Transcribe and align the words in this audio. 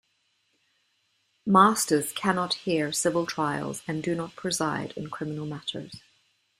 Masters 1.45 2.11
cannot 2.11 2.55
hear 2.55 2.91
civil 2.91 3.27
trials 3.27 3.83
and 3.87 4.01
do 4.01 4.15
not 4.15 4.35
preside 4.35 4.93
in 4.97 5.11
criminal 5.11 5.45
matters. 5.45 6.01